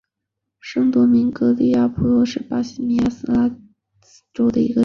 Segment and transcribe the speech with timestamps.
[0.59, 3.55] 圣多明戈斯杜普拉塔是巴西米纳斯吉拉
[4.01, 4.79] 斯州的一个市镇。